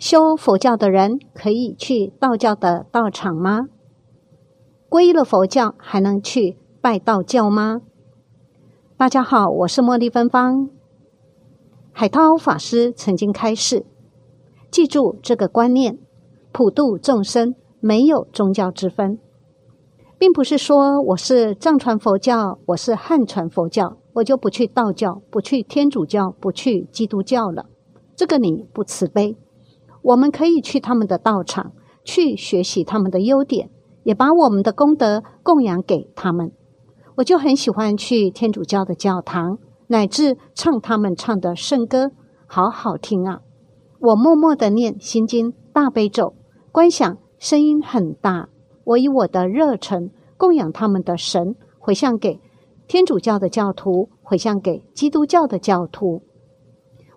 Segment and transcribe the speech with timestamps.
[0.00, 3.66] 修佛教的人可以去道教的道场吗？
[4.88, 7.82] 皈依了佛教还能去拜道教吗？
[8.96, 10.70] 大家好，我是茉莉芬芳。
[11.92, 13.84] 海涛法师曾经开示：
[14.70, 15.98] 记住这个观念，
[16.50, 19.18] 普度众生没有宗教之分，
[20.16, 27.66] 并不是说我是藏传佛教，我是汉传佛教，我就不去道教，不去天主教，不去基督教了。
[28.16, 29.36] 这个你不慈悲。
[30.02, 31.72] 我们可以去他们的道场，
[32.04, 33.70] 去学习他们的优点，
[34.02, 36.52] 也把我们的功德供养给他们。
[37.16, 39.58] 我就很喜欢去天主教的教堂，
[39.88, 42.12] 乃至唱他们唱的圣歌，
[42.46, 43.40] 好好听啊！
[43.98, 46.34] 我默默的念心经、大悲咒，
[46.72, 48.48] 观想声音很大。
[48.84, 52.40] 我以我的热忱供养他们的神，回向给
[52.88, 56.22] 天主教的教徒，回向给基督教的教徒。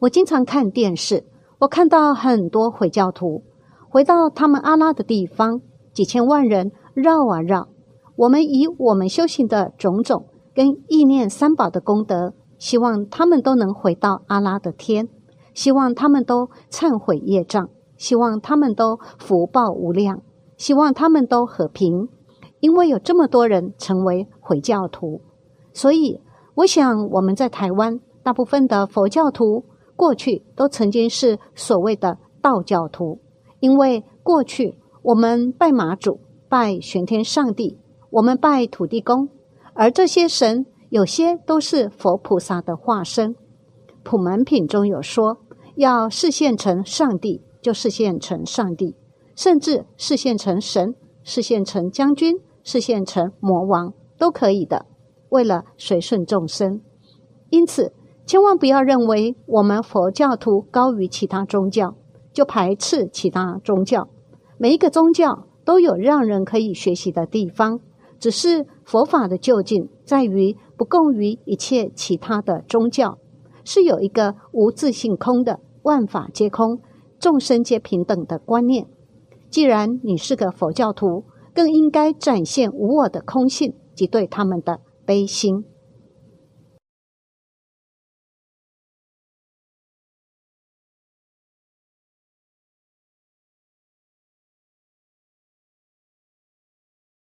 [0.00, 1.24] 我经常看电视。
[1.60, 3.42] 我看到很多回教徒
[3.90, 5.60] 回到他们阿拉的地方，
[5.92, 7.68] 几千万人绕啊绕。
[8.16, 15.06] 我们以我们修行的种种跟意念三宝的功德，希望他们都能回到阿拉的天，
[15.52, 20.22] 希望他们都忏悔业障，希望他们都福报无量，
[20.56, 22.08] 希望他们都和平。
[22.60, 25.20] 因为有这么多人成为回教徒，
[25.74, 26.22] 所以
[26.54, 29.66] 我想我们在台湾大部分的佛教徒。
[30.00, 33.20] 过去都曾经是所谓的道教徒，
[33.58, 37.76] 因为过去我们拜妈祖、拜玄天上帝，
[38.10, 39.28] 我们拜土地公，
[39.74, 43.34] 而这些神有些都是佛菩萨的化身。
[44.02, 45.36] 普门品中有说，
[45.76, 48.96] 要视现成上帝，就视现成上帝，
[49.36, 54.86] 甚至视现成神、视现成将军、视现成魔王都可以的，
[55.28, 56.80] 为了随顺众生。
[57.50, 57.92] 因此。
[58.30, 61.96] 千万不要认为我们佛教徒高于其他宗教，
[62.32, 64.06] 就排斥其他宗教。
[64.56, 67.80] 每一个宗教都有让人可以学习的地方，
[68.20, 73.18] 只是佛法的究竟在于不共于一切其他的宗教，
[73.64, 76.78] 是有一个无自性空的万法皆空、
[77.18, 78.86] 众生皆平等的观念。
[79.48, 85.64] 既然你是个佛教徒，更应该展现无我的空性及对他们的悲心。